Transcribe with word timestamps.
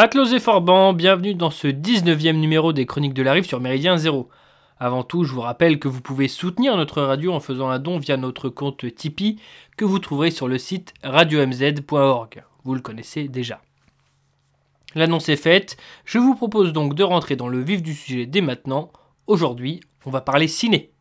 Matelots 0.00 0.26
et 0.26 0.38
Forban, 0.38 0.92
bienvenue 0.92 1.34
dans 1.34 1.50
ce 1.50 1.66
19e 1.66 2.36
numéro 2.36 2.72
des 2.72 2.86
Chroniques 2.86 3.14
de 3.14 3.22
la 3.24 3.32
Rive 3.32 3.46
sur 3.46 3.60
Méridien 3.60 3.96
Zéro. 3.96 4.28
Avant 4.78 5.02
tout, 5.02 5.24
je 5.24 5.32
vous 5.32 5.40
rappelle 5.40 5.80
que 5.80 5.88
vous 5.88 6.00
pouvez 6.00 6.28
soutenir 6.28 6.76
notre 6.76 7.02
radio 7.02 7.32
en 7.32 7.40
faisant 7.40 7.68
un 7.68 7.80
don 7.80 7.98
via 7.98 8.16
notre 8.16 8.48
compte 8.48 8.94
Tipeee 8.94 9.40
que 9.76 9.84
vous 9.84 9.98
trouverez 9.98 10.30
sur 10.30 10.46
le 10.46 10.56
site 10.56 10.94
radiomz.org. 11.02 12.44
Vous 12.62 12.74
le 12.76 12.80
connaissez 12.80 13.26
déjà. 13.26 13.60
L'annonce 14.94 15.28
est 15.30 15.34
faite, 15.34 15.76
je 16.04 16.18
vous 16.18 16.36
propose 16.36 16.72
donc 16.72 16.94
de 16.94 17.02
rentrer 17.02 17.34
dans 17.34 17.48
le 17.48 17.60
vif 17.60 17.82
du 17.82 17.92
sujet 17.92 18.26
dès 18.26 18.40
maintenant. 18.40 18.92
Aujourd'hui, 19.26 19.80
on 20.06 20.12
va 20.12 20.20
parler 20.20 20.46
ciné. 20.46 20.92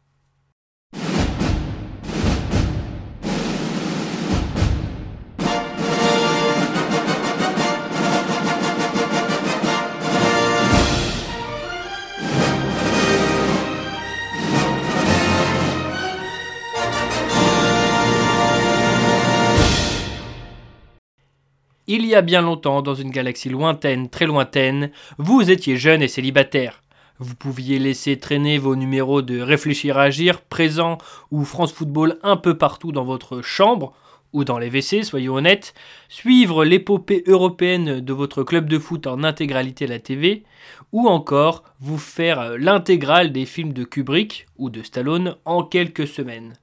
Il 21.99 22.05
y 22.05 22.13
a 22.13 22.21
bien 22.21 22.43
longtemps, 22.43 22.83
dans 22.83 22.93
une 22.93 23.09
galaxie 23.09 23.49
lointaine, 23.49 24.07
très 24.07 24.27
lointaine, 24.27 24.91
vous 25.17 25.49
étiez 25.49 25.77
jeune 25.77 26.03
et 26.03 26.07
célibataire. 26.07 26.83
Vous 27.17 27.33
pouviez 27.33 27.79
laisser 27.79 28.19
traîner 28.19 28.59
vos 28.59 28.75
numéros 28.75 29.23
de 29.23 29.41
Réfléchir 29.41 29.97
à 29.97 30.03
agir, 30.03 30.41
présent 30.41 30.99
ou 31.31 31.43
France 31.43 31.73
Football 31.73 32.19
un 32.21 32.37
peu 32.37 32.55
partout 32.55 32.91
dans 32.91 33.03
votre 33.03 33.41
chambre, 33.41 33.93
ou 34.31 34.43
dans 34.43 34.59
les 34.59 34.69
WC, 34.69 35.01
soyons 35.01 35.33
honnêtes, 35.33 35.73
suivre 36.07 36.65
l'épopée 36.65 37.23
européenne 37.25 37.99
de 37.99 38.13
votre 38.13 38.43
club 38.43 38.69
de 38.69 38.77
foot 38.77 39.07
en 39.07 39.23
intégralité 39.23 39.85
à 39.85 39.87
la 39.87 39.97
TV, 39.97 40.43
ou 40.91 41.07
encore 41.07 41.63
vous 41.79 41.97
faire 41.97 42.59
l'intégrale 42.59 43.31
des 43.31 43.47
films 43.47 43.73
de 43.73 43.85
Kubrick 43.85 44.45
ou 44.59 44.69
de 44.69 44.83
Stallone 44.83 45.35
en 45.45 45.63
quelques 45.63 46.07
semaines. 46.07 46.53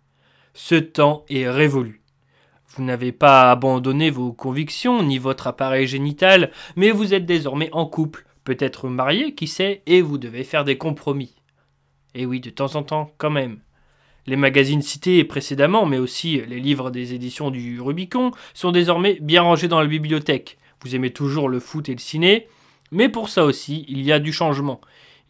Ce 0.53 0.77
temps 0.77 1.25
est 1.29 1.51
révolu. 1.51 2.04
Vous 2.77 2.83
n'avez 2.83 3.13
pas 3.13 3.53
abandonné 3.53 4.11
vos 4.11 4.33
convictions 4.33 5.05
ni 5.05 5.19
votre 5.19 5.47
appareil 5.47 5.87
génital, 5.87 6.51
mais 6.75 6.91
vous 6.91 7.15
êtes 7.15 7.25
désormais 7.25 7.69
en 7.71 7.87
couple, 7.87 8.27
peut-être 8.43 8.89
marié, 8.89 9.33
qui 9.37 9.47
sait, 9.47 9.83
et 9.87 10.03
vous 10.03 10.19
devez 10.19 10.43
faire 10.43 10.65
des 10.65 10.77
compromis. 10.77 11.37
Et 12.17 12.27
oui, 12.27 12.41
de 12.41 12.51
temps 12.51 12.75
en 12.75 12.83
temps, 12.83 13.13
quand 13.17 13.31
même. 13.31 13.59
Les 14.27 14.35
magazines 14.35 14.83
cités 14.83 15.23
précédemment, 15.23 15.87
mais 15.87 15.99
aussi 15.99 16.41
les 16.49 16.59
livres 16.59 16.91
des 16.91 17.15
éditions 17.15 17.53
du 17.53 17.81
Rubicon, 17.81 18.33
sont 18.55 18.73
désormais 18.73 19.19
bien 19.21 19.43
rangés 19.43 19.69
dans 19.69 19.81
la 19.81 19.87
bibliothèque. 19.87 20.59
Vous 20.83 20.97
aimez 20.97 21.13
toujours 21.13 21.49
le 21.49 21.61
foot 21.61 21.89
et 21.89 21.95
le 21.95 21.99
ciné, 21.99 22.49
mais 22.91 23.09
pour 23.09 23.29
ça 23.29 23.45
aussi, 23.45 23.85
il 23.87 24.03
y 24.03 24.11
a 24.11 24.19
du 24.19 24.33
changement. 24.33 24.81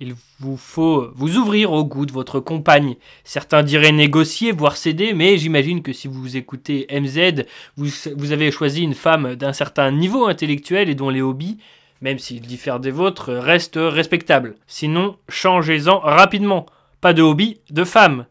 Il 0.06 0.16
vous 0.38 0.58
faut 0.58 1.08
vous 1.14 1.38
ouvrir 1.38 1.72
au 1.72 1.82
goût 1.82 2.04
de 2.04 2.12
votre 2.12 2.38
compagne. 2.38 2.96
Certains 3.24 3.62
diraient 3.62 3.90
négocier, 3.90 4.52
voire 4.52 4.76
céder, 4.76 5.14
mais 5.14 5.38
j'imagine 5.38 5.80
que 5.80 5.94
si 5.94 6.08
vous 6.08 6.36
écoutez 6.36 6.86
MZ, 6.90 7.46
vous, 7.78 8.32
avez 8.32 8.50
choisi 8.50 8.82
une 8.82 8.92
femme 8.92 9.34
d'un 9.34 9.54
certain 9.54 9.90
niveau 9.90 10.26
intellectuel 10.26 10.90
et 10.90 10.94
dont 10.94 11.08
les 11.08 11.22
hobbies, 11.22 11.56
même 12.02 12.18
s'ils 12.18 12.42
diffèrent 12.42 12.80
des 12.80 12.90
vôtres, 12.90 13.32
restent 13.32 13.80
respectables. 13.80 14.56
Sinon, 14.66 15.16
changez-en 15.30 16.00
rapidement. 16.00 16.66
Pas 17.00 17.14
de 17.14 17.22
hobby, 17.22 17.60
de 17.70 17.84
femme. 17.84 18.26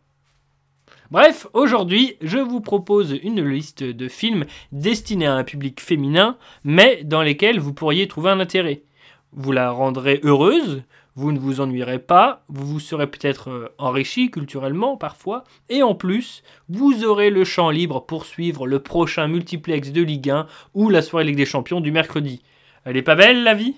Bref, 1.09 1.47
aujourd'hui, 1.53 2.17
je 2.21 2.37
vous 2.37 2.61
propose 2.61 3.17
une 3.23 3.43
liste 3.43 3.81
de 3.81 4.07
films 4.07 4.45
destinés 4.71 5.25
à 5.25 5.33
un 5.33 5.43
public 5.43 5.81
féminin, 5.81 6.37
mais 6.63 7.03
dans 7.03 7.23
lesquels 7.23 7.59
vous 7.59 7.73
pourriez 7.73 8.07
trouver 8.07 8.29
un 8.29 8.39
intérêt. 8.39 8.83
Vous 9.31 9.51
la 9.51 9.71
rendrez 9.71 10.19
heureuse, 10.21 10.83
vous 11.15 11.31
ne 11.31 11.39
vous 11.39 11.61
ennuierez 11.61 11.99
pas, 11.99 12.43
vous 12.47 12.65
vous 12.65 12.79
serez 12.79 13.07
peut-être 13.07 13.49
euh, 13.49 13.75
enrichi 13.77 14.31
culturellement 14.31 14.97
parfois, 14.97 15.43
et 15.69 15.83
en 15.83 15.95
plus, 15.95 16.43
vous 16.69 17.03
aurez 17.03 17.29
le 17.29 17.43
champ 17.43 17.69
libre 17.69 18.05
pour 18.05 18.25
suivre 18.25 18.65
le 18.67 18.79
prochain 18.79 19.27
multiplex 19.27 19.91
de 19.91 20.01
Ligue 20.01 20.29
1 20.29 20.47
ou 20.73 20.89
la 20.89 21.01
soirée 21.01 21.25
Ligue 21.25 21.37
des 21.37 21.45
Champions 21.45 21.81
du 21.81 21.91
mercredi. 21.91 22.41
Elle 22.85 22.97
est 22.97 23.03
pas 23.03 23.15
belle 23.15 23.43
la 23.43 23.53
vie? 23.53 23.75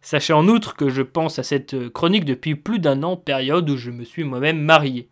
Sachez 0.00 0.32
en 0.32 0.48
outre 0.48 0.76
que 0.76 0.88
je 0.88 1.02
pense 1.02 1.38
à 1.38 1.42
cette 1.42 1.74
euh, 1.74 1.90
chronique 1.90 2.24
depuis 2.24 2.54
plus 2.54 2.78
d'un 2.78 3.02
an, 3.02 3.16
période 3.16 3.68
où 3.68 3.76
je 3.76 3.90
me 3.90 4.04
suis 4.04 4.24
moi-même 4.24 4.60
marié. 4.60 5.10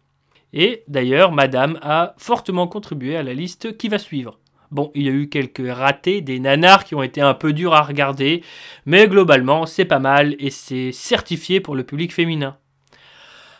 Et 0.52 0.84
d'ailleurs, 0.88 1.32
Madame 1.32 1.78
a 1.82 2.14
fortement 2.16 2.68
contribué 2.68 3.16
à 3.16 3.22
la 3.22 3.34
liste 3.34 3.76
qui 3.76 3.88
va 3.88 3.98
suivre. 3.98 4.38
Bon, 4.70 4.90
il 4.94 5.02
y 5.02 5.08
a 5.08 5.12
eu 5.12 5.28
quelques 5.28 5.68
ratés, 5.68 6.20
des 6.20 6.40
nanars 6.40 6.84
qui 6.84 6.94
ont 6.94 7.02
été 7.02 7.20
un 7.20 7.34
peu 7.34 7.52
durs 7.52 7.74
à 7.74 7.82
regarder, 7.82 8.42
mais 8.84 9.06
globalement, 9.06 9.66
c'est 9.66 9.84
pas 9.84 9.98
mal 9.98 10.34
et 10.38 10.50
c'est 10.50 10.92
certifié 10.92 11.60
pour 11.60 11.76
le 11.76 11.84
public 11.84 12.12
féminin. 12.12 12.56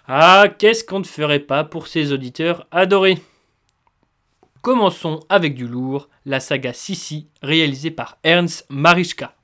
Ah, 0.08 0.46
qu'est-ce 0.58 0.84
qu'on 0.84 1.00
ne 1.00 1.04
ferait 1.04 1.40
pas 1.40 1.64
pour 1.64 1.86
ces 1.86 2.12
auditeurs 2.12 2.66
adorés? 2.70 3.18
Commençons 4.62 5.20
avec 5.28 5.54
du 5.54 5.68
lourd, 5.68 6.08
la 6.24 6.40
saga 6.40 6.72
Sissi, 6.72 7.28
réalisée 7.42 7.92
par 7.92 8.18
Ernst 8.24 8.66
Marischka. 8.68 9.34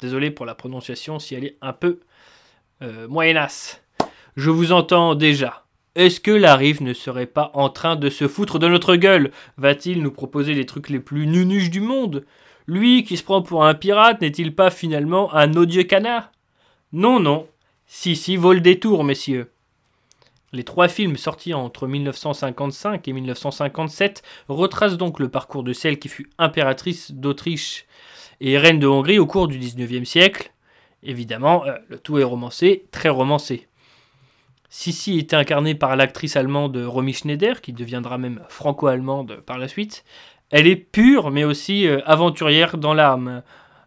Désolé 0.00 0.30
pour 0.30 0.44
la 0.44 0.54
prononciation 0.54 1.18
si 1.18 1.34
elle 1.34 1.44
est 1.44 1.56
un 1.62 1.72
peu 1.72 2.00
euh, 2.82 3.08
moyenasse. 3.08 3.82
Je 4.36 4.50
vous 4.50 4.72
entends 4.72 5.14
déjà. 5.14 5.63
Est-ce 5.94 6.18
que 6.18 6.32
la 6.32 6.56
rive 6.56 6.82
ne 6.82 6.92
serait 6.92 7.26
pas 7.26 7.52
en 7.54 7.68
train 7.68 7.94
de 7.94 8.10
se 8.10 8.26
foutre 8.26 8.58
de 8.58 8.66
notre 8.66 8.96
gueule? 8.96 9.30
Va-t-il 9.58 10.02
nous 10.02 10.10
proposer 10.10 10.52
les 10.52 10.66
trucs 10.66 10.88
les 10.88 10.98
plus 10.98 11.28
nunuches 11.28 11.70
du 11.70 11.80
monde? 11.80 12.24
Lui 12.66 13.04
qui 13.04 13.16
se 13.16 13.22
prend 13.22 13.42
pour 13.42 13.64
un 13.64 13.74
pirate 13.74 14.20
n'est-il 14.20 14.56
pas 14.56 14.70
finalement 14.70 15.32
un 15.32 15.54
odieux 15.54 15.84
canard? 15.84 16.32
Non, 16.92 17.20
non. 17.20 17.46
Si, 17.86 18.16
si, 18.16 18.36
vole 18.36 18.60
des 18.60 18.80
tours, 18.80 19.04
messieurs. 19.04 19.52
Les 20.52 20.64
trois 20.64 20.88
films 20.88 21.16
sortis 21.16 21.54
entre 21.54 21.86
1955 21.86 23.06
et 23.06 23.12
1957 23.12 24.22
retracent 24.48 24.96
donc 24.96 25.20
le 25.20 25.28
parcours 25.28 25.62
de 25.62 25.72
celle 25.72 26.00
qui 26.00 26.08
fut 26.08 26.28
impératrice 26.38 27.12
d'Autriche 27.12 27.86
et 28.40 28.58
reine 28.58 28.80
de 28.80 28.86
Hongrie 28.88 29.20
au 29.20 29.26
cours 29.26 29.46
du 29.46 29.58
XIXe 29.58 30.08
siècle. 30.08 30.52
Évidemment, 31.04 31.64
euh, 31.66 31.76
le 31.88 31.98
tout 31.98 32.18
est 32.18 32.24
romancé, 32.24 32.86
très 32.90 33.10
romancé. 33.10 33.68
Sissi 34.76 35.20
était 35.20 35.36
incarnée 35.36 35.76
par 35.76 35.94
l'actrice 35.94 36.34
allemande 36.34 36.76
Romy 36.76 37.12
Schneider, 37.12 37.60
qui 37.60 37.72
deviendra 37.72 38.18
même 38.18 38.40
franco-allemande 38.48 39.40
par 39.46 39.56
la 39.56 39.68
suite. 39.68 40.04
Elle 40.50 40.66
est 40.66 40.74
pure, 40.74 41.30
mais 41.30 41.44
aussi 41.44 41.86
euh, 41.86 42.00
aventurière 42.06 42.76
dans 42.76 42.92
l'âme. 42.92 43.44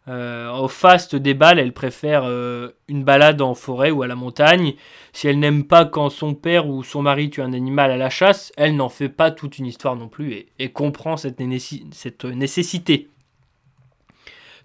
Euh, 0.07 0.49
au 0.49 0.69
faste 0.69 1.17
des 1.17 1.33
balles, 1.33 1.59
elle 1.59 1.73
préfère 1.73 2.23
euh, 2.23 2.69
une 2.87 3.03
balade 3.03 3.41
en 3.41 3.53
forêt 3.53 3.91
ou 3.91 4.01
à 4.01 4.07
la 4.07 4.15
montagne. 4.15 4.75
Si 5.11 5.27
elle 5.27 5.39
n'aime 5.39 5.65
pas 5.65 5.83
quand 5.83 6.09
son 6.09 6.33
père 6.33 6.69
ou 6.69 6.85
son 6.85 7.01
mari 7.01 7.29
tue 7.29 7.41
un 7.41 7.51
animal 7.51 7.91
à 7.91 7.97
la 7.97 8.09
chasse, 8.09 8.53
elle 8.55 8.77
n'en 8.77 8.87
fait 8.87 9.09
pas 9.09 9.29
toute 9.29 9.57
une 9.57 9.65
histoire 9.65 9.97
non 9.97 10.07
plus 10.07 10.45
et, 10.57 10.69
comprend 10.69 11.17
cette 11.17 11.41
nécessité. 11.41 13.09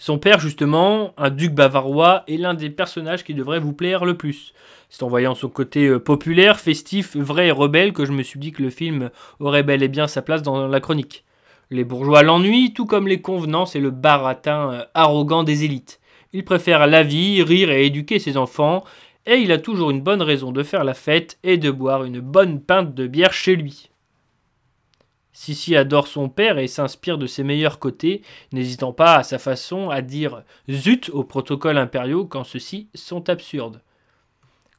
Son 0.05 0.19
père, 0.19 0.41
justement, 0.41 1.15
un 1.17 1.31
duc 1.31 1.55
bavarois, 1.55 2.25
est 2.27 2.37
l'un 2.37 2.55
des 2.55 2.71
personnages 2.71 3.23
qui 3.23 3.35
devrait 3.35 3.61
vous 3.61 3.73
plaire 3.73 4.05
le 4.05 4.17
plus. 4.17 4.53
C'est 4.89 5.05
en 5.05 5.09
voyant 5.09 5.37
son 5.37 5.49
côté 5.49 5.87
euh, 5.87 6.01
populaire, 6.01 6.59
festif, 6.59 7.17
vrai 7.17 7.47
et 7.47 7.51
rebelle 7.53 7.93
que 7.93 8.05
je 8.05 8.11
me 8.11 8.25
suis 8.25 8.41
dit 8.41 8.51
que 8.51 8.65
le 8.65 8.71
film 8.71 9.11
aurait 9.39 9.63
bel 9.63 9.81
et 9.81 9.87
bien 9.87 10.09
sa 10.09 10.21
place 10.21 10.43
dans 10.43 10.67
la 10.67 10.81
chronique. 10.81 11.23
Les 11.71 11.85
bourgeois 11.85 12.25
l'ennuient, 12.25 12.73
tout 12.73 12.85
comme 12.85 13.07
les 13.07 13.21
convenances 13.21 13.77
et 13.77 13.81
le 13.81 13.93
baratin 13.93 14.73
euh, 14.73 14.85
arrogant 14.95 15.45
des 15.45 15.63
élites. 15.63 16.01
Il 16.33 16.45
préfère 16.45 16.89
la 16.89 17.05
vie, 17.05 17.41
rire 17.45 17.71
et 17.71 17.87
éduquer 17.87 18.19
ses 18.19 18.37
enfants, 18.37 18.83
et 19.25 19.37
il 19.37 19.53
a 19.53 19.59
toujours 19.59 19.93
une 19.93 20.03
bonne 20.03 20.23
raison 20.23 20.51
de 20.51 20.65
faire 20.65 20.83
la 20.83 20.95
fête 20.95 21.39
et 21.45 21.59
de 21.59 21.71
boire 21.71 22.03
une 22.03 22.19
bonne 22.19 22.61
pinte 22.61 22.93
de 22.93 23.07
bière 23.07 23.33
chez 23.33 23.55
lui. 23.55 23.92
Sissi 25.33 25.77
adore 25.77 26.07
son 26.07 26.29
père 26.29 26.59
et 26.59 26.67
s'inspire 26.67 27.17
de 27.17 27.27
ses 27.27 27.43
meilleurs 27.43 27.79
côtés, 27.79 28.23
n'hésitant 28.53 28.93
pas 28.93 29.17
à 29.17 29.23
sa 29.23 29.39
façon 29.39 29.89
à 29.89 30.03
dire 30.03 30.43
zut 30.71 31.11
aux 31.11 31.25
protocoles 31.25 31.79
impériaux 31.79 32.27
quand 32.27 32.45
ceux-ci 32.45 32.89
sont 32.95 33.29
absurdes. 33.31 33.81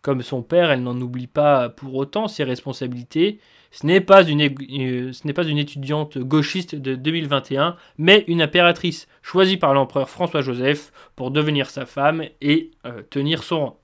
Comme 0.04 0.22
son 0.22 0.44
père, 0.44 0.70
elle 0.70 0.84
n'en 0.84 1.00
oublie 1.00 1.28
pas 1.28 1.70
pour 1.70 1.96
autant 1.96 2.28
ses 2.28 2.44
responsabilités. 2.44 3.40
Ce 3.72 3.88
n'est 3.88 4.02
pas, 4.02 4.24
une, 4.24 4.42
euh, 4.42 5.58
étudiante 5.58 6.18
gauchiste 6.20 6.76
de 6.76 6.94
2021, 6.96 7.78
mais 7.98 8.24
une 8.28 8.42
impératrice 8.42 9.08
choisie 9.22 9.58
par 9.58 9.74
l'empereur 9.74 10.10
François-Joseph 10.10 10.92
pour 11.16 11.32
devenir 11.32 11.70
sa 11.70 11.86
femme 11.86 12.26
et 12.42 12.72
euh, 12.86 13.02
tenir 13.10 13.44
son 13.44 13.60
rang 13.62 13.83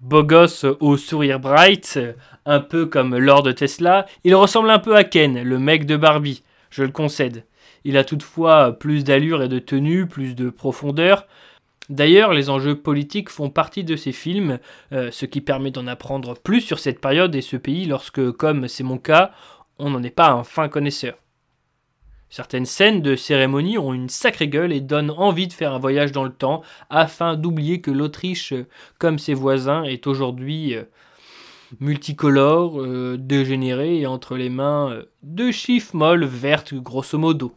beau 0.00 0.26
au 0.80 0.96
sourire 0.96 1.40
bright, 1.40 1.98
un 2.46 2.60
peu 2.60 2.86
comme 2.86 3.16
Lord 3.16 3.54
Tesla, 3.54 4.06
il 4.24 4.34
ressemble 4.34 4.70
un 4.70 4.78
peu 4.78 4.96
à 4.96 5.04
Ken, 5.04 5.42
le 5.42 5.58
mec 5.58 5.86
de 5.86 5.96
Barbie, 5.96 6.42
je 6.70 6.82
le 6.82 6.90
concède. 6.90 7.44
Il 7.84 7.96
a 7.96 8.04
toutefois 8.04 8.72
plus 8.72 9.04
d'allure 9.04 9.42
et 9.42 9.48
de 9.48 9.58
tenue, 9.58 10.06
plus 10.06 10.34
de 10.34 10.50
profondeur. 10.50 11.26
D'ailleurs, 11.88 12.32
les 12.32 12.50
enjeux 12.50 12.76
politiques 12.76 13.30
font 13.30 13.50
partie 13.50 13.84
de 13.84 13.96
ces 13.96 14.12
films, 14.12 14.58
euh, 14.92 15.10
ce 15.10 15.26
qui 15.26 15.40
permet 15.40 15.70
d'en 15.70 15.86
apprendre 15.86 16.34
plus 16.34 16.60
sur 16.60 16.78
cette 16.78 17.00
période 17.00 17.34
et 17.34 17.42
ce 17.42 17.56
pays 17.56 17.86
lorsque, 17.86 18.30
comme 18.32 18.68
c'est 18.68 18.84
mon 18.84 18.98
cas, 18.98 19.32
on 19.78 19.90
n'en 19.90 20.02
est 20.02 20.10
pas 20.10 20.30
un 20.30 20.44
fin 20.44 20.68
connaisseur. 20.68 21.16
Certaines 22.30 22.64
scènes 22.64 23.02
de 23.02 23.16
cérémonie 23.16 23.76
ont 23.76 23.92
une 23.92 24.08
sacrée 24.08 24.46
gueule 24.46 24.72
et 24.72 24.80
donnent 24.80 25.10
envie 25.10 25.48
de 25.48 25.52
faire 25.52 25.74
un 25.74 25.80
voyage 25.80 26.12
dans 26.12 26.22
le 26.22 26.32
temps 26.32 26.62
afin 26.88 27.34
d'oublier 27.34 27.80
que 27.80 27.90
l'Autriche, 27.90 28.54
comme 28.98 29.18
ses 29.18 29.34
voisins, 29.34 29.82
est 29.82 30.06
aujourd'hui 30.06 30.76
euh, 30.76 30.84
multicolore, 31.80 32.80
euh, 32.80 33.16
dégénérée 33.18 33.98
et 33.98 34.06
entre 34.06 34.36
les 34.36 34.48
mains 34.48 34.92
euh, 34.92 35.04
de 35.24 35.50
chiffres 35.50 35.96
molles 35.96 36.24
vertes 36.24 36.74
grosso 36.74 37.18
modo. 37.18 37.52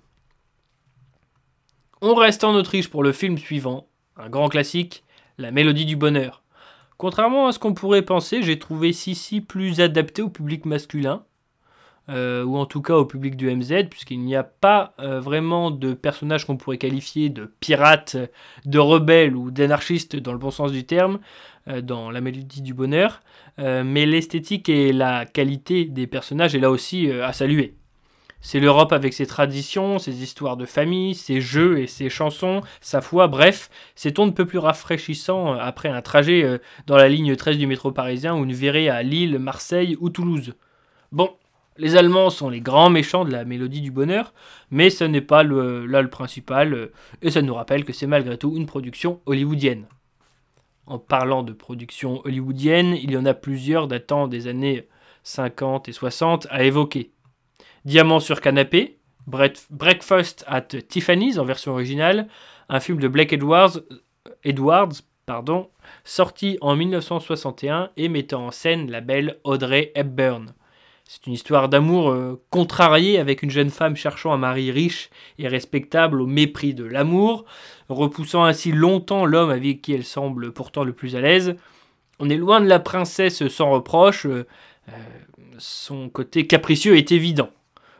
On 2.01 2.15
reste 2.15 2.43
en 2.43 2.55
Autriche 2.55 2.89
pour 2.89 3.03
le 3.03 3.11
film 3.11 3.37
suivant, 3.37 3.87
un 4.17 4.29
grand 4.29 4.49
classique, 4.49 5.03
La 5.37 5.51
Mélodie 5.51 5.85
du 5.85 5.95
Bonheur. 5.95 6.41
Contrairement 6.97 7.45
à 7.45 7.51
ce 7.51 7.59
qu'on 7.59 7.75
pourrait 7.75 8.01
penser, 8.01 8.41
j'ai 8.41 8.57
trouvé 8.57 8.91
Sissi 8.91 9.39
plus 9.39 9.81
adapté 9.81 10.23
au 10.23 10.29
public 10.29 10.65
masculin. 10.65 11.23
Euh, 12.09 12.43
ou 12.43 12.57
en 12.57 12.65
tout 12.65 12.81
cas 12.81 12.95
au 12.95 13.05
public 13.05 13.37
du 13.37 13.49
MZ, 13.49 13.85
puisqu'il 13.89 14.19
n'y 14.19 14.35
a 14.35 14.43
pas 14.43 14.93
euh, 14.99 15.21
vraiment 15.21 15.71
de 15.71 15.93
personnages 15.93 16.45
qu'on 16.45 16.57
pourrait 16.57 16.77
qualifier 16.77 17.29
de 17.29 17.45
pirates, 17.61 18.17
de 18.65 18.79
rebelles 18.79 19.37
ou 19.37 19.51
d'anarchistes 19.51 20.17
dans 20.17 20.33
le 20.33 20.37
bon 20.37 20.51
sens 20.51 20.73
du 20.73 20.83
terme, 20.83 21.19
euh, 21.69 21.81
dans 21.81 22.11
la 22.11 22.19
mélodie 22.19 22.61
du 22.61 22.73
bonheur, 22.73 23.21
mais 23.57 24.07
l'esthétique 24.07 24.67
et 24.67 24.91
la 24.91 25.25
qualité 25.25 25.85
des 25.85 26.07
personnages 26.07 26.55
est 26.55 26.59
là 26.59 26.71
aussi 26.71 27.11
à 27.11 27.33
saluer. 27.33 27.75
C'est 28.41 28.59
l'Europe 28.59 28.91
avec 28.91 29.13
ses 29.13 29.27
traditions, 29.27 29.99
ses 29.99 30.23
histoires 30.23 30.57
de 30.57 30.65
famille, 30.65 31.13
ses 31.13 31.39
jeux 31.39 31.79
et 31.79 31.85
ses 31.85 32.09
chansons, 32.09 32.61
sa 32.81 32.99
foi, 32.99 33.27
bref, 33.27 33.69
c'est 33.93 34.17
on 34.17 34.25
ne 34.25 34.31
peut 34.31 34.47
plus 34.47 34.57
rafraîchissant 34.57 35.53
après 35.53 35.87
un 35.87 36.01
trajet 36.01 36.59
dans 36.87 36.97
la 36.97 37.07
ligne 37.07 37.35
13 37.35 37.59
du 37.59 37.67
métro 37.67 37.91
parisien 37.91 38.35
ou 38.35 38.43
une 38.43 38.53
virée 38.53 38.89
à 38.89 39.03
Lille, 39.03 39.37
Marseille 39.37 39.95
ou 40.01 40.09
Toulouse. 40.09 40.55
Bon, 41.11 41.29
les 41.77 41.95
Allemands 41.95 42.29
sont 42.29 42.49
les 42.49 42.61
grands 42.61 42.89
méchants 42.89 43.25
de 43.25 43.31
la 43.31 43.45
mélodie 43.45 43.81
du 43.81 43.91
bonheur, 43.91 44.33
mais 44.71 44.89
ce 44.89 45.03
n'est 45.03 45.21
pas 45.21 45.43
le, 45.43 45.85
là 45.85 46.01
le 46.01 46.09
principal, 46.09 46.73
euh, 46.73 46.91
et 47.21 47.31
ça 47.31 47.41
nous 47.41 47.53
rappelle 47.53 47.83
que 47.83 47.93
c'est 47.93 48.07
malgré 48.07 48.37
tout 48.37 48.55
une 48.55 48.65
production 48.65 49.21
hollywoodienne. 49.25 49.85
En 50.85 50.99
parlant 50.99 51.43
de 51.43 51.53
production 51.53 52.21
hollywoodienne, 52.25 52.95
il 52.95 53.11
y 53.11 53.17
en 53.17 53.25
a 53.25 53.33
plusieurs 53.33 53.87
datant 53.87 54.27
des 54.27 54.47
années 54.47 54.87
50 55.23 55.87
et 55.89 55.93
60 55.93 56.47
à 56.49 56.63
évoquer. 56.63 57.11
Diamant 57.85 58.19
sur 58.19 58.41
canapé, 58.41 58.99
Breakfast 59.25 60.43
at 60.47 60.61
Tiffany's 60.61 61.37
en 61.37 61.45
version 61.45 61.71
originale, 61.71 62.27
un 62.67 62.81
film 62.81 62.99
de 62.99 63.07
Blake 63.07 63.31
Edwards, 63.33 63.79
sorti 66.03 66.57
en 66.61 66.75
1961 66.75 67.91
et 67.95 68.09
mettant 68.09 68.47
en 68.47 68.51
scène 68.51 68.91
la 68.91 68.99
belle 68.99 69.39
Audrey 69.43 69.91
Hepburn. 69.95 70.53
C'est 71.15 71.27
une 71.27 71.33
histoire 71.33 71.69
d'amour 71.69 72.09
euh, 72.09 72.41
contrariée 72.49 73.19
avec 73.19 73.43
une 73.43 73.51
jeune 73.51 73.69
femme 73.69 73.95
cherchant 73.95 74.33
un 74.33 74.37
mari 74.37 74.71
riche 74.71 75.11
et 75.37 75.47
respectable 75.47 76.19
au 76.19 76.25
mépris 76.25 76.73
de 76.73 76.85
l'amour, 76.85 77.45
repoussant 77.87 78.45
ainsi 78.45 78.71
longtemps 78.71 79.27
l'homme 79.27 79.51
avec 79.51 79.83
qui 79.83 79.93
elle 79.93 80.05
semble 80.05 80.51
pourtant 80.53 80.83
le 80.83 80.91
plus 80.91 81.15
à 81.15 81.21
l'aise. 81.21 81.55
On 82.17 82.31
est 82.31 82.35
loin 82.35 82.61
de 82.61 82.65
la 82.65 82.79
princesse 82.79 83.47
sans 83.49 83.69
reproche, 83.69 84.25
euh, 84.25 84.43
son 85.59 86.09
côté 86.09 86.47
capricieux 86.47 86.97
est 86.97 87.11
évident. 87.11 87.51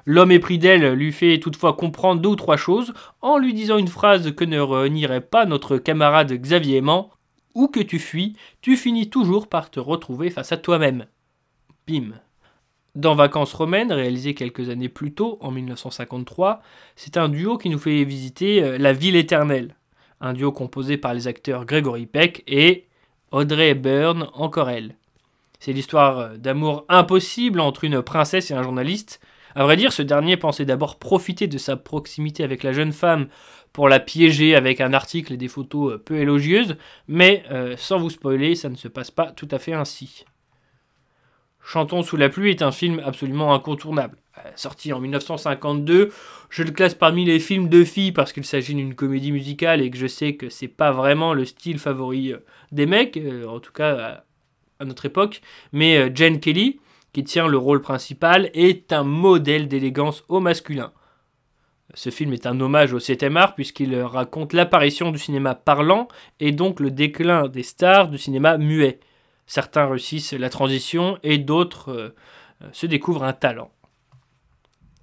L'homme 0.08 0.32
épris 0.32 0.58
d'elle 0.58 0.94
lui 0.94 1.12
fait 1.12 1.40
toutefois 1.40 1.74
comprendre 1.74 2.20
deux 2.20 2.30
ou 2.30 2.36
trois 2.36 2.58
choses 2.58 2.96
en 3.22 3.38
lui 3.38 3.54
disant 3.54 3.78
une 3.78 3.90
phrase 3.90 4.34
que 4.34 4.44
ne 4.44 4.60
renierait 4.60 5.22
pas 5.22 5.46
notre 5.46 5.78
camarade 5.78 6.34
Xavier 6.34 6.78
Aimant 6.78 7.12
Où 7.54 7.68
que 7.68 7.80
tu 7.80 8.00
fuis, 8.00 8.36
tu 8.62 8.76
finis 8.76 9.12
toujours 9.12 9.50
par 9.50 9.70
te 9.70 9.80
retrouver 9.80 10.32
face 10.32 10.52
à 10.52 10.58
toi-même. 10.58 11.06
Bim. 11.86 12.14
Dans 12.96 13.16
Vacances 13.16 13.54
romaines, 13.54 13.92
réalisé 13.92 14.36
quelques 14.36 14.70
années 14.70 14.88
plus 14.88 15.16
tôt, 15.16 15.40
en 15.42 15.50
1953, 15.50 16.62
c'est 16.96 17.18
un 17.18 17.28
duo 17.28 17.58
qui 17.58 17.72
nous 17.72 17.80
fait 17.80 18.04
visiter 18.04 18.62
euh, 18.62 18.78
La 18.78 18.94
ville 18.94 19.16
éternelle. 19.16 19.76
Un 20.22 20.34
duo 20.34 20.52
composé 20.52 20.98
par 20.98 21.16
les 21.16 21.28
acteurs 21.28 21.66
Gregory 21.66 22.06
Peck 22.06 22.44
et 22.46 22.86
Audrey 23.32 23.70
Hepburn, 23.70 24.30
encore 24.34 24.70
elle. 24.70 24.96
C'est 25.60 25.74
l'histoire 25.74 26.20
euh, 26.20 26.38
d'amour 26.38 26.86
impossible 26.88 27.62
entre 27.62 27.84
une 27.84 28.04
princesse 28.04 28.52
et 28.52 28.54
un 28.54 28.62
journaliste. 28.62 29.20
À 29.56 29.64
vrai 29.64 29.76
dire, 29.76 29.92
ce 29.92 30.04
dernier 30.04 30.38
pensait 30.38 30.66
d'abord 30.66 31.00
profiter 31.00 31.48
de 31.48 31.58
sa 31.58 31.76
proximité 31.76 32.44
avec 32.44 32.62
la 32.62 32.74
jeune 32.74 32.94
femme 32.94 33.28
pour 33.72 33.90
la 33.90 34.00
piéger 34.00 34.56
avec 34.56 34.82
un 34.82 34.94
article 34.94 35.34
et 35.34 35.38
des 35.38 35.48
photos 35.48 35.94
euh, 35.94 35.98
peu 35.98 36.18
élogieuses, 36.18 36.78
mais 37.08 37.44
sans 37.76 37.98
vous 37.98 38.12
spoiler, 38.12 38.54
ça 38.54 38.70
ne 38.70 38.76
se 38.76 38.88
passe 38.88 39.10
pas 39.10 39.32
tout 39.32 39.48
à 39.50 39.58
fait 39.58 39.74
ainsi. 39.74 40.26
Chantons 41.64 42.04
sous 42.04 42.18
la 42.18 42.30
pluie 42.30 42.52
est 42.52 42.62
un 42.62 42.72
film 42.72 43.02
absolument 43.04 43.54
incontournable. 43.54 44.18
Euh, 44.40 44.50
sorti 44.56 44.92
en 44.92 45.00
1952, 45.00 46.12
je 46.50 46.64
le 46.64 46.72
classe 46.72 46.94
parmi 46.94 47.24
les 47.24 47.40
films 47.40 47.70
de 47.70 47.84
filles 47.84 48.12
parce 48.12 48.34
qu'il 48.34 48.44
s'agit 48.44 48.76
d'une 48.76 48.96
comédie 48.96 49.32
musicale 49.32 49.82
et 49.82 49.90
que 49.90 49.98
je 49.98 50.08
sais 50.08 50.36
que 50.36 50.50
c'est 50.50 50.68
pas 50.68 50.92
vraiment 50.92 51.34
le 51.34 51.46
style 51.46 51.80
favori 51.80 52.34
euh, 52.34 52.40
des 52.72 52.86
mecs, 52.86 53.16
euh, 53.16 53.46
en 53.48 53.60
tout 53.60 53.72
cas 53.72 54.24
à 54.80 54.86
notre 54.86 55.06
époque. 55.06 55.42
Mais 55.72 56.12
Jane 56.14 56.40
Kelly, 56.40 56.80
qui 57.14 57.24
tient 57.24 57.48
le 57.48 57.58
rôle 57.58 57.82
principal, 57.82 58.50
est 58.54 58.92
un 58.92 59.04
modèle 59.04 59.68
d'élégance 59.68 60.26
au 60.28 60.40
masculin. 60.40 60.92
Ce 61.94 62.10
film 62.10 62.34
est 62.34 62.48
un 62.48 62.60
hommage 62.60 62.92
au 62.94 63.00
7 63.00 63.24
art 63.36 63.54
puisqu'il 63.54 63.96
raconte 64.02 64.54
l'apparition 64.54 65.12
du 65.12 65.20
cinéma 65.20 65.54
parlant 65.54 66.08
et 66.40 66.52
donc 66.52 66.80
le 66.80 66.90
déclin 66.90 67.48
des 67.48 67.62
stars 67.62 68.10
du 68.10 68.18
cinéma 68.18 68.58
muet. 68.58 69.00
Certains 69.46 69.88
réussissent 69.88 70.34
la 70.34 70.50
transition 70.50 71.18
et 71.24 71.38
d'autres 71.38 71.92
euh, 71.92 72.16
se 72.72 72.86
découvrent 72.86 73.24
un 73.24 73.34
talent. 73.34 73.72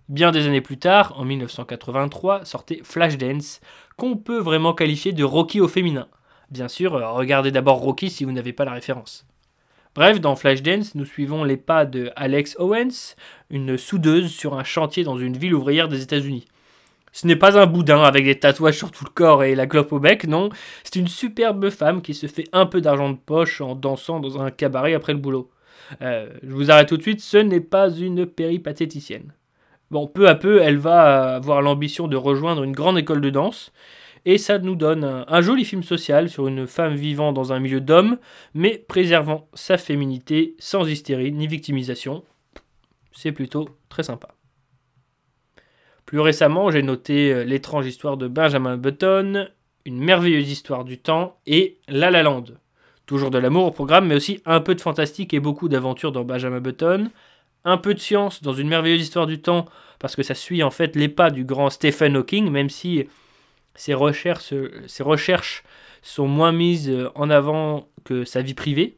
Bien 0.09 0.33
des 0.33 0.47
années 0.47 0.61
plus 0.61 0.79
tard, 0.79 1.15
en 1.17 1.25
1983, 1.25 2.45
sortait 2.45 2.81
Flashdance, 2.83 3.61
qu'on 3.97 4.17
peut 4.17 4.41
vraiment 4.41 4.75
qualifier 4.75 5.13
de 5.13 5.23
Rocky 5.23 5.61
au 5.61 5.69
féminin. 5.69 6.09
Bien 6.51 6.69
sûr, 6.69 6.97
euh, 6.97 7.13
regardez 7.13 7.53
d'abord 7.53 7.79
Rocky 7.79 8.11
si 8.11 8.25
vous 8.25 8.33
n'avez 8.33 8.53
pas 8.53 8.65
la 8.65 8.73
référence. 8.73 9.27
Bref, 9.95 10.21
dans 10.21 10.37
Flashdance, 10.37 10.95
nous 10.95 11.05
suivons 11.05 11.45
les 11.45 11.57
pas 11.57 11.85
de 11.85 12.11
Alex 12.17 12.57
Owens, 12.59 13.15
une 13.51 13.77
soudeuse 13.77 14.33
sur 14.33 14.59
un 14.59 14.65
chantier 14.65 15.05
dans 15.05 15.19
une 15.19 15.37
ville 15.37 15.55
ouvrière 15.55 15.89
des 15.89 16.03
États-Unis. 16.03 16.47
Ce 17.13 17.27
n'est 17.27 17.37
pas 17.37 17.59
un 17.59 17.67
boudin 17.67 18.03
avec 18.03 18.25
des 18.25 18.39
tatouages 18.39 18.79
sur 18.79 18.91
tout 18.93 19.05
le 19.05 19.11
corps 19.11 19.43
et 19.43 19.55
la 19.55 19.67
clope 19.67 19.93
au 19.93 19.99
bec, 19.99 20.27
non. 20.27 20.49
C'est 20.85 20.97
une 20.97 21.09
superbe 21.09 21.71
femme 21.71 22.03
qui 22.03 22.15
se 22.15 22.27
fait 22.27 22.49
un 22.53 22.67
peu 22.67 22.81
d'argent 22.81 23.11
de 23.11 23.19
poche 23.19 23.61
en 23.61 23.75
dansant 23.75 24.21
dans 24.21 24.41
un 24.41 24.51
cabaret 24.51 24.95
après 24.95 25.13
le 25.13 25.19
boulot. 25.19 25.51
Euh, 26.03 26.29
je 26.43 26.53
vous 26.53 26.71
arrête 26.71 26.89
tout 26.89 26.97
de 26.97 27.03
suite, 27.03 27.21
ce 27.21 27.39
n'est 27.39 27.61
pas 27.61 27.91
une 27.91 28.27
péripatéticienne. 28.27 29.33
Bon, 29.91 30.07
peu 30.07 30.29
à 30.29 30.37
peu, 30.37 30.63
elle 30.63 30.79
va 30.79 31.35
avoir 31.35 31.63
l'ambition 31.63 32.07
de 32.07 32.17
rejoindre 32.17 32.63
une 32.63 32.73
grande 32.73 32.99
école 32.99 33.21
de 33.21 33.31
danse, 33.31 33.73
et 34.25 34.39
ça 34.39 34.59
nous 34.59 34.77
donne 34.77 35.03
un, 35.03 35.25
un 35.27 35.41
joli 35.41 35.65
film 35.65 35.83
social 35.83 36.29
sur 36.29 36.47
une 36.47 36.69
femme 36.69 36.95
vivant 36.95 37.33
dans 37.33 37.53
un 37.53 37.59
milieu 37.59 37.81
d'hommes, 37.81 38.19
mais 38.55 38.79
préservant 38.87 39.49
sa 39.55 39.79
féminité 39.79 40.55
sans 40.61 40.89
hystérie 40.89 41.33
ni 41.33 41.49
victimisation. 41.49 42.23
C'est 43.13 43.33
plutôt 43.33 43.69
très 43.89 44.05
sympa. 44.05 44.29
Plus 46.11 46.19
récemment, 46.19 46.73
j'ai 46.73 46.83
noté 46.83 47.33
euh, 47.33 47.45
L'étrange 47.45 47.87
histoire 47.87 48.17
de 48.17 48.27
Benjamin 48.27 48.77
Button, 48.77 49.47
Une 49.85 50.01
merveilleuse 50.01 50.51
histoire 50.51 50.85
du 50.85 50.99
temps 50.99 51.39
et 51.47 51.79
La 51.87 52.11
La 52.11 52.25
Land. 52.25 52.47
Toujours 53.07 53.31
de 53.31 53.39
l'amour 53.39 53.67
au 53.67 53.71
programme, 53.71 54.09
mais 54.09 54.17
aussi 54.17 54.43
un 54.45 54.59
peu 54.59 54.75
de 54.75 54.81
fantastique 54.81 55.33
et 55.35 55.39
beaucoup 55.39 55.69
d'aventures 55.69 56.11
dans 56.11 56.25
Benjamin 56.25 56.59
Button. 56.59 57.13
Un 57.65 57.77
peu 57.77 57.95
de 57.95 58.01
science 58.01 58.43
dans 58.43 58.53
Une 58.53 58.67
merveilleuse 58.67 59.03
histoire 59.03 59.29
du 59.29 59.41
temps, 59.41 59.67
parce 60.01 60.17
que 60.17 60.25
ça 60.25 60.35
suit 60.35 60.65
en 60.65 60.73
fait 60.73 60.97
les 60.97 61.09
pas 61.09 61.31
du 61.31 61.45
grand 61.45 61.71
Stephen 61.71 62.17
Hawking, 62.17 62.51
même 62.51 62.71
si 62.71 63.07
ses 63.77 63.95
recherches, 63.95 64.53
ses 64.89 65.03
recherches 65.05 65.63
sont 66.03 66.27
moins 66.27 66.51
mises 66.51 66.93
en 67.15 67.31
avant 67.31 67.89
que 68.03 68.25
sa 68.25 68.43
vie 68.43 68.55
privée. 68.55 68.97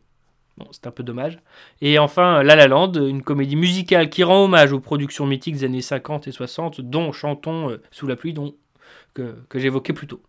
C'est 0.71 0.87
un 0.87 0.91
peu 0.91 1.03
dommage. 1.03 1.39
Et 1.81 1.99
enfin, 1.99 2.43
La 2.43 2.55
La 2.55 2.69
Land, 2.69 2.93
une 2.93 3.23
comédie 3.23 3.57
musicale 3.57 4.11
qui 4.11 4.23
rend 4.23 4.45
hommage 4.45 4.73
aux 4.73 4.81
productions 4.81 5.27
mythiques 5.27 5.57
des 5.57 5.65
années 5.65 5.81
50 5.81 6.29
et 6.29 6.33
60, 6.33 6.81
dont 6.81 7.11
Chantons 7.13 7.71
euh, 7.71 7.83
sous 7.91 8.07
la 8.07 8.17
pluie, 8.17 8.35
que 9.15 9.35
j'évoquais 9.55 9.93
plus 9.93 10.07
tôt. 10.07 10.23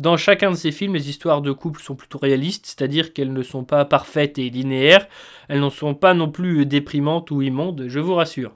Dans 0.00 0.16
chacun 0.16 0.50
de 0.50 0.56
ces 0.56 0.72
films, 0.72 0.94
les 0.94 1.10
histoires 1.10 1.42
de 1.42 1.52
couple 1.52 1.78
sont 1.82 1.94
plutôt 1.94 2.16
réalistes, 2.16 2.64
c'est-à-dire 2.64 3.12
qu'elles 3.12 3.34
ne 3.34 3.42
sont 3.42 3.64
pas 3.64 3.84
parfaites 3.84 4.38
et 4.38 4.48
linéaires, 4.48 5.06
elles 5.48 5.60
ne 5.60 5.68
sont 5.68 5.94
pas 5.94 6.14
non 6.14 6.30
plus 6.30 6.64
déprimantes 6.64 7.30
ou 7.30 7.42
immondes, 7.42 7.84
je 7.86 8.00
vous 8.00 8.14
rassure. 8.14 8.54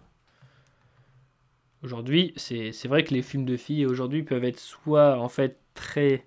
Aujourd'hui, 1.83 2.33
c'est 2.39 2.87
vrai 2.87 3.05
que 3.05 3.13
les 3.13 3.21
films 3.21 3.45
de 3.45 3.59
filles 3.59 3.85
aujourd'hui 3.85 4.23
peuvent 4.23 4.43
être 4.43 4.59
soit 4.59 5.19
en 5.19 5.29
fait 5.29 5.59
très 5.75 6.27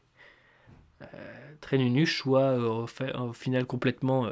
euh, 1.01 1.46
très 1.67 1.77
nunuche, 1.77 2.19
soit 2.19 2.57
euh, 2.57 2.85
au, 3.19 3.33
final 3.33 3.65
complètement, 3.65 4.27
euh, 4.27 4.31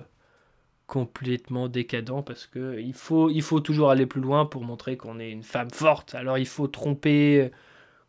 complètement 0.88 1.68
décadent, 1.68 2.24
parce 2.25 2.48
que 2.48 2.80
il 2.80 2.94
faut, 2.94 3.60
toujours 3.60 3.92
aller 3.92 4.06
plus 4.06 4.22
loin 4.22 4.46
pour 4.46 4.63
montrer 4.63 4.96
qu'on 4.96 5.20
est 5.20 5.32
une 5.32 5.44
femme 5.44 5.70
forte. 5.70 6.15
Alors 6.15 6.38
il 6.38 6.48
faut 6.48 6.68
tromper, 6.68 7.51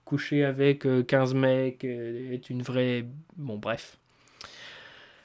coucher 0.05 0.45
avec 0.45 0.87
15 1.07 1.35
mecs, 1.35 1.85
être 1.85 2.51
une 2.51 2.63
vraie... 2.63 3.07
Bon 3.37 3.57
bref. 3.57 3.99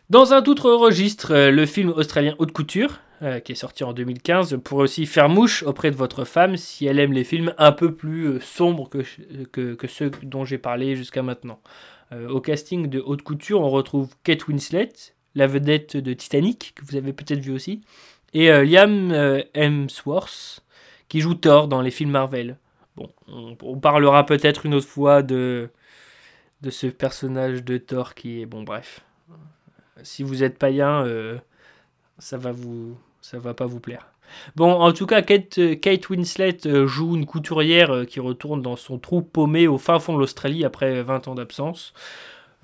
Dans 0.09 0.33
un 0.33 0.43
autre 0.43 0.71
registre, 0.71 1.49
le 1.49 1.65
film 1.67 1.89
australien 1.89 2.33
Haute 2.39 2.53
Couture, 2.53 2.99
euh, 3.23 3.39
qui 3.39 3.51
est 3.51 3.55
sorti 3.55 3.83
en 3.83 3.93
2015, 3.93 4.57
pourrait 4.63 4.85
aussi 4.85 5.05
faire 5.05 5.29
mouche 5.29 5.61
auprès 5.61 5.91
de 5.91 5.95
votre 5.95 6.25
femme 6.25 6.57
si 6.57 6.87
elle 6.87 6.97
aime 6.97 7.13
les 7.13 7.23
films 7.23 7.53
un 7.59 7.71
peu 7.71 7.93
plus 7.93 8.25
euh, 8.25 8.39
sombres 8.39 8.89
que, 8.89 9.87
ceux 9.87 10.09
dont 10.23 10.43
j'ai 10.43 10.57
parlé 10.57 10.95
jusqu'à 10.95 11.21
maintenant. 11.21 11.59
Euh, 12.11 12.29
au 12.29 12.41
casting 12.41 12.87
de 12.87 12.99
haute 12.99 13.21
couture, 13.21 13.61
on 13.61 13.69
retrouve 13.69 14.09
Kate 14.23 14.47
Winslet, 14.47 14.91
la 15.35 15.47
vedette 15.47 15.97
de 15.97 16.13
Titanic, 16.13 16.73
que 16.75 16.85
vous 16.85 16.95
avez 16.95 17.13
peut-être 17.13 17.39
vu 17.39 17.51
aussi, 17.51 17.81
et 18.33 18.49
Liam 18.49 19.11
Hemsworth, 19.53 20.63
qui 21.09 21.19
joue 21.19 21.35
Thor 21.35 21.67
dans 21.67 21.81
les 21.81 21.91
films 21.91 22.11
Marvel. 22.11 22.57
Bon, 22.95 23.09
on, 23.27 23.57
on 23.61 23.79
parlera 23.79 24.25
peut-être 24.25 24.65
une 24.65 24.73
autre 24.73 24.87
fois 24.87 25.21
de, 25.21 25.69
de 26.61 26.69
ce 26.69 26.87
personnage 26.87 27.63
de 27.63 27.77
Thor 27.77 28.13
qui 28.13 28.41
est... 28.41 28.45
Bon, 28.45 28.63
bref. 28.63 29.01
Si 30.03 30.23
vous 30.23 30.43
êtes 30.43 30.57
païen, 30.57 31.05
ça 32.19 32.37
va 32.37 32.51
vous 32.51 32.97
ça 33.21 33.37
va 33.37 33.53
pas 33.53 33.65
vous 33.65 33.79
plaire. 33.79 34.07
Bon, 34.55 34.71
en 34.71 34.91
tout 34.93 35.05
cas, 35.05 35.21
Kate, 35.21 35.79
Kate 35.79 36.09
Winslet 36.09 36.65
euh, 36.65 36.87
joue 36.87 37.15
une 37.15 37.25
couturière 37.25 37.91
euh, 37.91 38.05
qui 38.05 38.19
retourne 38.19 38.61
dans 38.61 38.75
son 38.75 38.99
trou 38.99 39.21
paumé 39.21 39.67
au 39.67 39.77
fin 39.77 39.99
fond 39.99 40.13
de 40.13 40.19
l'Australie 40.19 40.65
après 40.65 41.01
20 41.01 41.27
ans 41.27 41.35
d'absence. 41.35 41.93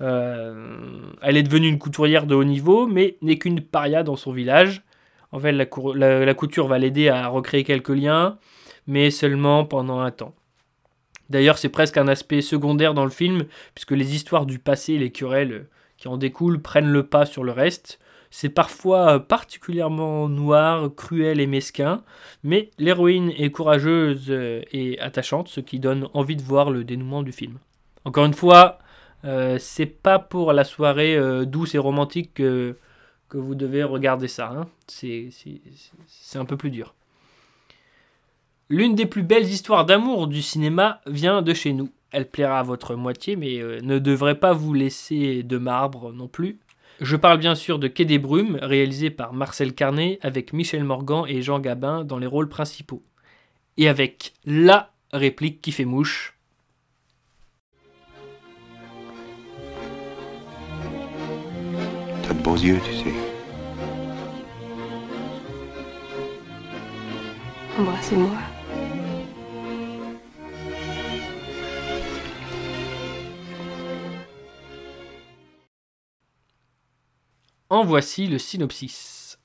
Euh, 0.00 0.78
elle 1.22 1.36
est 1.36 1.42
devenue 1.42 1.68
une 1.68 1.78
couturière 1.78 2.26
de 2.26 2.34
haut 2.34 2.44
niveau, 2.44 2.86
mais 2.86 3.16
n'est 3.22 3.38
qu'une 3.38 3.60
paria 3.60 4.02
dans 4.02 4.16
son 4.16 4.32
village. 4.32 4.82
En 5.32 5.40
fait, 5.40 5.52
la, 5.52 5.66
la 6.24 6.34
couture 6.34 6.68
va 6.68 6.78
l'aider 6.78 7.08
à 7.08 7.28
recréer 7.28 7.64
quelques 7.64 7.88
liens, 7.90 8.38
mais 8.86 9.10
seulement 9.10 9.64
pendant 9.64 10.00
un 10.00 10.10
temps. 10.10 10.34
D'ailleurs, 11.30 11.58
c'est 11.58 11.68
presque 11.68 11.98
un 11.98 12.08
aspect 12.08 12.40
secondaire 12.40 12.94
dans 12.94 13.04
le 13.04 13.10
film, 13.10 13.44
puisque 13.74 13.92
les 13.92 14.14
histoires 14.14 14.46
du 14.46 14.58
passé 14.58 14.94
et 14.94 14.98
les 14.98 15.10
querelles 15.10 15.66
qui 15.98 16.08
en 16.08 16.16
découlent 16.16 16.62
prennent 16.62 16.90
le 16.90 17.06
pas 17.06 17.26
sur 17.26 17.44
le 17.44 17.52
reste. 17.52 17.98
C'est 18.30 18.50
parfois 18.50 19.20
particulièrement 19.20 20.28
noir, 20.28 20.94
cruel 20.94 21.40
et 21.40 21.46
mesquin, 21.46 22.02
mais 22.42 22.70
l'héroïne 22.78 23.30
est 23.30 23.50
courageuse 23.50 24.26
euh, 24.28 24.60
et 24.70 24.98
attachante, 25.00 25.48
ce 25.48 25.60
qui 25.60 25.78
donne 25.78 26.08
envie 26.12 26.36
de 26.36 26.42
voir 26.42 26.70
le 26.70 26.84
dénouement 26.84 27.22
du 27.22 27.32
film. 27.32 27.58
Encore 28.04 28.26
une 28.26 28.34
fois, 28.34 28.78
euh, 29.24 29.56
c'est 29.58 29.86
pas 29.86 30.18
pour 30.18 30.52
la 30.52 30.64
soirée 30.64 31.16
euh, 31.16 31.46
douce 31.46 31.74
et 31.74 31.78
romantique 31.78 32.34
que, 32.34 32.76
que, 33.30 33.38
vous 33.38 33.54
devez 33.54 33.82
regarder 33.82 34.28
ça. 34.28 34.50
Hein. 34.50 34.68
C'est 34.86 36.38
un 36.38 36.44
peu 36.44 36.56
plus 36.56 36.70
dur. 36.70 36.94
L'une 38.68 38.94
des 38.94 39.06
plus 39.06 39.22
belles 39.22 39.48
histoires 39.48 39.86
d'amour 39.86 40.26
du 40.26 40.42
cinéma 40.42 41.00
vient 41.06 41.40
de 41.40 41.54
chez 41.54 41.72
nous. 41.72 41.88
Elle 42.10 42.28
plaira 42.28 42.60
à 42.60 42.62
votre 42.62 42.94
moitié, 42.94 43.36
mais 43.36 43.60
ne 43.82 43.98
devrait 43.98 44.38
pas 44.38 44.52
vous 44.52 44.74
laisser 44.74 45.42
de 45.42 45.56
marbre 45.56 46.12
non 46.12 46.28
plus. 46.28 46.58
Je 47.00 47.14
parle 47.14 47.38
bien 47.38 47.54
sûr 47.54 47.78
de 47.78 47.86
Quai 47.86 48.04
des 48.04 48.18
Brumes, 48.18 48.58
réalisé 48.60 49.10
par 49.10 49.32
Marcel 49.32 49.72
Carnet, 49.72 50.18
avec 50.20 50.52
Michel 50.52 50.82
Morgan 50.82 51.24
et 51.28 51.42
Jean 51.42 51.60
Gabin 51.60 52.02
dans 52.02 52.18
les 52.18 52.26
rôles 52.26 52.48
principaux. 52.48 53.02
Et 53.76 53.88
avec 53.88 54.34
LA 54.44 54.92
réplique 55.12 55.62
qui 55.62 55.70
fait 55.70 55.84
mouche. 55.84 56.36
T'as 62.24 62.34
de 62.34 62.42
beaux 62.42 62.56
yeux, 62.56 62.80
tu 62.84 62.92
sais. 62.92 63.14
Embrassez-moi. 67.78 68.57
En 77.70 77.84
voici 77.84 78.26
le 78.26 78.38
synopsis. 78.38 79.38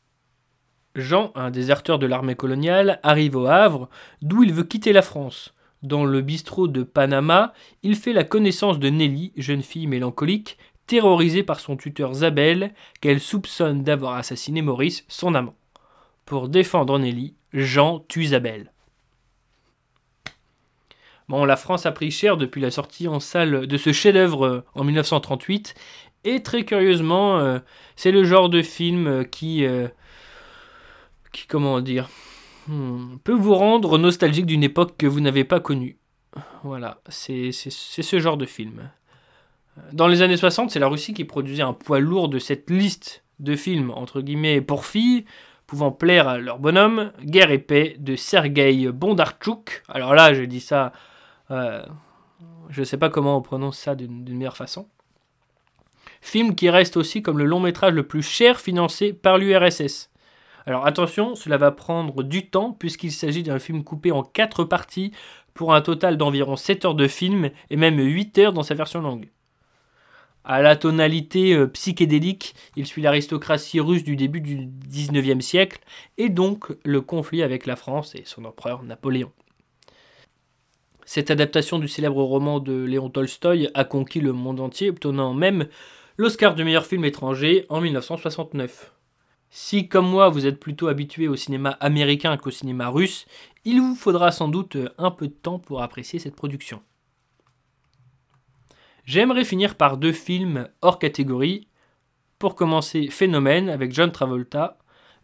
Jean, 0.95 1.33
un 1.35 1.51
déserteur 1.51 1.99
de 1.99 2.05
l'armée 2.05 2.35
coloniale, 2.35 3.01
arrive 3.03 3.35
au 3.35 3.47
Havre, 3.47 3.89
d'où 4.21 4.43
il 4.43 4.53
veut 4.53 4.63
quitter 4.63 4.93
la 4.93 5.01
France. 5.01 5.53
Dans 5.81 6.05
le 6.05 6.21
bistrot 6.21 6.69
de 6.69 6.83
Panama, 6.83 7.51
il 7.81 7.97
fait 7.97 8.13
la 8.13 8.23
connaissance 8.23 8.79
de 8.79 8.87
Nelly, 8.87 9.33
jeune 9.35 9.61
fille 9.61 9.87
mélancolique, 9.87 10.57
terrorisée 10.87 11.43
par 11.43 11.59
son 11.59 11.75
tuteur 11.75 12.13
Zabel, 12.13 12.73
qu'elle 13.01 13.19
soupçonne 13.19 13.83
d'avoir 13.83 14.13
assassiné 14.13 14.61
Maurice, 14.61 15.03
son 15.09 15.35
amant. 15.35 15.55
Pour 16.23 16.47
défendre 16.47 16.97
Nelly, 16.99 17.35
Jean 17.51 18.05
tue 18.07 18.27
Zabel. 18.27 18.71
Bon, 21.27 21.43
la 21.43 21.57
France 21.57 21.85
a 21.85 21.91
pris 21.91 22.11
cher 22.11 22.37
depuis 22.37 22.61
la 22.61 22.71
sortie 22.71 23.09
en 23.09 23.19
salle 23.19 23.67
de 23.67 23.77
ce 23.77 23.91
chef-d'œuvre 23.91 24.63
en 24.75 24.83
1938 24.85 25.75
et 26.23 26.41
très 26.41 26.63
curieusement, 26.63 27.37
euh, 27.39 27.59
c'est 27.95 28.11
le 28.11 28.23
genre 28.23 28.49
de 28.49 28.61
film 28.61 29.07
euh, 29.07 29.23
qui, 29.23 29.65
euh, 29.65 29.87
qui 31.31 31.47
comment 31.47 31.81
dire, 31.81 32.09
hmm, 32.67 33.17
peut 33.23 33.33
vous 33.33 33.55
rendre 33.55 33.97
nostalgique 33.97 34.45
d'une 34.45 34.63
époque 34.63 34.95
que 34.97 35.07
vous 35.07 35.19
n'avez 35.19 35.43
pas 35.43 35.59
connue. 35.59 35.97
Voilà, 36.63 36.99
c'est 37.09 37.51
ce 37.51 38.19
genre 38.19 38.37
de 38.37 38.45
film. 38.45 38.89
Dans 39.91 40.07
les 40.07 40.21
années 40.21 40.37
60, 40.37 40.71
c'est 40.71 40.79
la 40.79 40.87
Russie 40.87 41.13
qui 41.13 41.25
produisait 41.25 41.63
un 41.63 41.73
poids 41.73 41.99
lourd 41.99 42.29
de 42.29 42.39
cette 42.39 42.69
liste 42.69 43.23
de 43.39 43.55
films, 43.55 43.91
entre 43.91 44.21
guillemets, 44.21 44.61
pour 44.61 44.85
filles, 44.85 45.25
pouvant 45.67 45.91
plaire 45.91 46.27
à 46.27 46.37
leur 46.37 46.57
bonhomme, 46.57 47.11
Guerre 47.23 47.51
et 47.51 47.59
paix 47.59 47.95
de 47.99 48.15
Sergei 48.15 48.91
Bondarchuk. 48.91 49.83
Alors 49.89 50.15
là, 50.15 50.33
je 50.33 50.43
dis 50.43 50.61
ça, 50.61 50.93
je 51.49 52.79
ne 52.79 52.83
sais 52.83 52.97
pas 52.97 53.09
comment 53.09 53.37
on 53.37 53.41
prononce 53.41 53.77
ça 53.77 53.93
d'une 53.93 54.35
meilleure 54.35 54.57
façon 54.57 54.87
film 56.23 56.55
qui 56.55 56.69
reste 56.69 56.97
aussi 56.97 57.21
comme 57.21 57.37
le 57.37 57.45
long 57.45 57.59
métrage 57.59 57.93
le 57.93 58.07
plus 58.07 58.23
cher 58.23 58.59
financé 58.59 59.13
par 59.13 59.37
l'URSS. 59.37 60.09
Alors 60.65 60.85
attention, 60.85 61.35
cela 61.35 61.57
va 61.57 61.71
prendre 61.71 62.23
du 62.23 62.49
temps 62.49 62.71
puisqu'il 62.71 63.11
s'agit 63.11 63.43
d'un 63.43 63.59
film 63.59 63.83
coupé 63.83 64.11
en 64.11 64.23
4 64.23 64.63
parties 64.63 65.11
pour 65.53 65.73
un 65.73 65.81
total 65.81 66.17
d'environ 66.17 66.55
7 66.55 66.85
heures 66.85 66.95
de 66.95 67.07
film 67.07 67.49
et 67.69 67.75
même 67.75 67.99
8 67.99 68.37
heures 68.39 68.53
dans 68.53 68.63
sa 68.63 68.73
version 68.73 69.01
longue. 69.01 69.29
À 70.45 70.61
la 70.61 70.75
tonalité 70.75 71.53
euh, 71.53 71.67
psychédélique, 71.67 72.55
il 72.75 72.85
suit 72.85 73.01
l'aristocratie 73.01 73.79
russe 73.79 74.03
du 74.03 74.15
début 74.15 74.41
du 74.41 74.67
19e 74.67 75.41
siècle 75.41 75.79
et 76.17 76.29
donc 76.29 76.73
le 76.83 77.01
conflit 77.01 77.43
avec 77.43 77.65
la 77.65 77.75
France 77.75 78.15
et 78.15 78.23
son 78.25 78.43
empereur 78.45 78.83
Napoléon. 78.83 79.31
Cette 81.05 81.31
adaptation 81.31 81.79
du 81.79 81.87
célèbre 81.89 82.23
roman 82.23 82.59
de 82.59 82.73
Léon 82.73 83.09
Tolstoï 83.09 83.69
a 83.73 83.83
conquis 83.83 84.21
le 84.21 84.31
monde 84.31 84.61
entier, 84.61 84.89
obtenant 84.89 85.33
même 85.33 85.67
l'Oscar 86.17 86.53
du 86.53 86.63
meilleur 86.63 86.85
film 86.85 87.05
étranger 87.05 87.65
en 87.69 87.81
1969. 87.81 88.91
Si, 89.49 89.87
comme 89.87 90.09
moi, 90.09 90.29
vous 90.29 90.45
êtes 90.45 90.59
plutôt 90.59 90.87
habitué 90.87 91.27
au 91.27 91.35
cinéma 91.35 91.71
américain 91.79 92.37
qu'au 92.37 92.51
cinéma 92.51 92.89
russe, 92.89 93.25
il 93.65 93.81
vous 93.81 93.95
faudra 93.95 94.31
sans 94.31 94.47
doute 94.47 94.77
un 94.97 95.11
peu 95.11 95.27
de 95.27 95.33
temps 95.33 95.59
pour 95.59 95.81
apprécier 95.81 96.19
cette 96.19 96.35
production. 96.35 96.81
J'aimerais 99.05 99.45
finir 99.45 99.75
par 99.75 99.97
deux 99.97 100.11
films 100.11 100.69
hors 100.81 100.97
catégorie. 100.97 101.67
Pour 102.39 102.55
commencer, 102.55 103.09
Phénomène 103.09 103.69
avec 103.69 103.91
John 103.91 104.11
Travolta. 104.11 104.77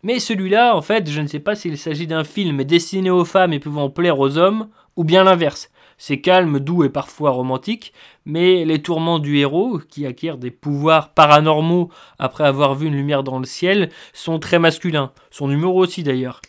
Mais 0.03 0.19
celui-là, 0.19 0.75
en 0.75 0.81
fait, 0.81 1.09
je 1.09 1.21
ne 1.21 1.27
sais 1.27 1.39
pas 1.39 1.55
s'il 1.55 1.77
s'agit 1.77 2.07
d'un 2.07 2.23
film 2.23 2.63
destiné 2.63 3.09
aux 3.09 3.25
femmes 3.25 3.53
et 3.53 3.59
pouvant 3.59 3.89
plaire 3.89 4.19
aux 4.19 4.37
hommes, 4.37 4.69
ou 4.95 5.03
bien 5.03 5.23
l'inverse. 5.23 5.69
C'est 6.01 6.21
calme, 6.21 6.59
doux 6.59 6.85
et 6.85 6.89
parfois 6.89 7.31
romantique, 7.31 7.91
mais 8.25 8.63
les 8.63 8.81
tourments 8.81 9.19
du 9.19 9.37
héros, 9.37 9.79
qui 9.79 10.05
acquiert 10.05 10.37
des 10.37 10.49
pouvoirs 10.49 11.13
paranormaux 11.13 11.91
après 12.17 12.45
avoir 12.45 12.73
vu 12.73 12.87
une 12.87 12.95
lumière 12.95 13.21
dans 13.21 13.37
le 13.37 13.45
ciel, 13.45 13.89
sont 14.13 14.39
très 14.39 14.59
masculins. 14.59 15.11
Son 15.29 15.51
humour 15.51 15.75
aussi 15.75 16.01
d'ailleurs. 16.01 16.39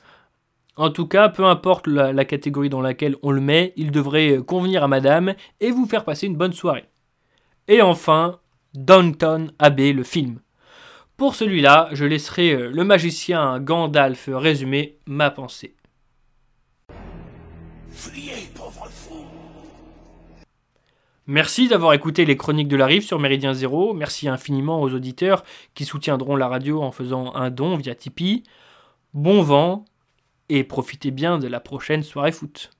En 0.76 0.90
tout 0.90 1.08
cas, 1.08 1.28
peu 1.28 1.44
importe 1.44 1.88
la, 1.88 2.24
catégorie 2.24 2.70
dans 2.70 2.80
laquelle 2.80 3.16
on 3.22 3.32
le 3.32 3.40
met, 3.40 3.72
il 3.76 3.90
devrait 3.90 4.38
convenir 4.46 4.84
à 4.84 4.88
madame 4.88 5.34
et 5.58 5.72
vous 5.72 5.84
faire 5.84 6.04
passer 6.04 6.28
une 6.28 6.36
bonne 6.36 6.52
soirée. 6.52 6.84
Et 7.66 7.82
enfin, 7.82 8.38
Downton 8.74 9.50
Abbey, 9.58 9.92
le 9.92 10.04
film. 10.04 10.38
Pour 11.16 11.34
celui-là, 11.34 11.88
je 11.90 12.04
laisserai 12.04 12.68
le 12.70 12.84
magicien 12.84 13.58
Gandalf 13.58 14.28
résumer 14.32 14.96
ma 15.06 15.30
pensée. 15.30 15.74
Merci 21.32 21.68
d'avoir 21.68 21.92
écouté 21.92 22.24
les 22.24 22.36
chroniques 22.36 22.66
de 22.66 22.74
la 22.74 22.86
rive 22.86 23.04
sur 23.04 23.20
Méridien 23.20 23.54
Zéro. 23.54 23.94
Merci 23.94 24.28
infiniment 24.28 24.82
aux 24.82 24.92
auditeurs 24.92 25.44
qui 25.74 25.84
soutiendront 25.84 26.34
la 26.34 26.48
radio 26.48 26.82
en 26.82 26.90
faisant 26.90 27.32
un 27.36 27.50
don 27.50 27.76
via 27.76 27.94
Tipeee. 27.94 28.42
Bon 29.14 29.40
vent 29.40 29.84
et 30.48 30.64
profitez 30.64 31.12
bien 31.12 31.38
de 31.38 31.46
la 31.46 31.60
prochaine 31.60 32.02
soirée 32.02 32.32
foot. 32.32 32.72